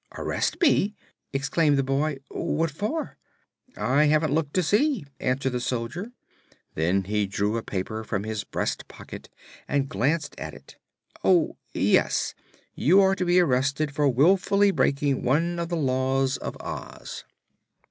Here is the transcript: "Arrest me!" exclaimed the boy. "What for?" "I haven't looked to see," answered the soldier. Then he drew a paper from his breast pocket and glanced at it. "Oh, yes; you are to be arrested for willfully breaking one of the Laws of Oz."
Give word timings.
"Arrest 0.17 0.59
me!" 0.61 0.95
exclaimed 1.31 1.77
the 1.77 1.83
boy. 1.83 2.17
"What 2.29 2.71
for?" 2.71 3.17
"I 3.77 4.05
haven't 4.05 4.33
looked 4.33 4.55
to 4.55 4.63
see," 4.63 5.05
answered 5.19 5.51
the 5.51 5.59
soldier. 5.59 6.11
Then 6.73 7.03
he 7.03 7.27
drew 7.27 7.55
a 7.55 7.61
paper 7.61 8.03
from 8.03 8.23
his 8.23 8.43
breast 8.43 8.87
pocket 8.87 9.29
and 9.67 9.87
glanced 9.87 10.33
at 10.39 10.55
it. 10.55 10.77
"Oh, 11.23 11.55
yes; 11.75 12.33
you 12.73 12.99
are 12.99 13.13
to 13.15 13.25
be 13.25 13.39
arrested 13.39 13.91
for 13.93 14.09
willfully 14.09 14.71
breaking 14.71 15.21
one 15.21 15.59
of 15.59 15.69
the 15.69 15.77
Laws 15.77 16.37
of 16.37 16.57
Oz." 16.61 17.23